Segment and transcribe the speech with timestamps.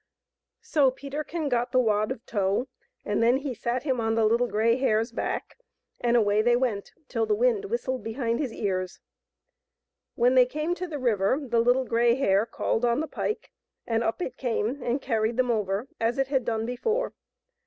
[0.63, 2.67] So Peterkin got the wad of tow,
[3.05, 5.59] and then he sat him on the Little Grey Hare's back,
[5.99, 8.99] and away they went till the wind whistled behind his ears.
[10.15, 13.51] When they came to the river the Little Grey Hare called on the pike,
[13.85, 17.13] and up it came and carried them over as it had done before.